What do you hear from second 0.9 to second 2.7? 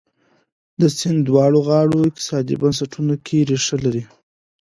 سیند دواړو غاړو اقتصادي